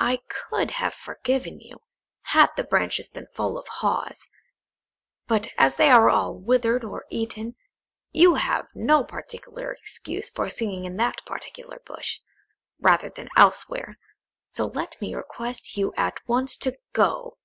I 0.00 0.18
could 0.28 0.72
have 0.72 0.92
forgiven 0.92 1.58
you, 1.58 1.80
had 2.36 2.48
the 2.54 2.64
branches 2.64 3.08
been 3.08 3.28
full 3.32 3.56
of 3.58 3.66
haws; 3.66 4.28
but 5.26 5.54
as 5.56 5.76
they 5.76 5.88
are 5.90 6.10
all 6.10 6.34
withered 6.34 6.84
or 6.84 7.06
eaten, 7.08 7.56
you 8.12 8.34
have 8.34 8.68
no 8.74 9.04
particular 9.04 9.72
excuse 9.72 10.28
for 10.28 10.50
singing 10.50 10.84
in 10.84 10.98
that 10.98 11.24
particular 11.24 11.80
bush, 11.86 12.20
rather 12.78 13.08
than 13.08 13.30
elsewhere, 13.38 13.96
so 14.44 14.66
let 14.66 15.00
me 15.00 15.14
request 15.14 15.78
you 15.78 15.94
at 15.96 16.18
once 16.28 16.58
to 16.58 16.76
go." 16.92 17.38